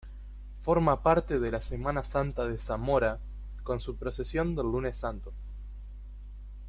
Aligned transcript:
Forma 0.61 1.03
parte 1.03 1.37
de 1.39 1.51
la 1.51 1.61
Semana 1.61 2.03
Santa 2.03 2.47
de 2.47 2.57
Zamora 2.59 3.19
con 3.61 3.79
su 3.79 3.97
procesión 3.97 4.55
del 4.55 4.65
Lunes 4.65 4.97
Santo. 4.97 5.31